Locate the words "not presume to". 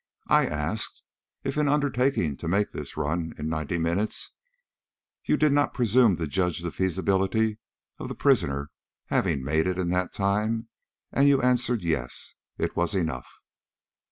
5.51-6.25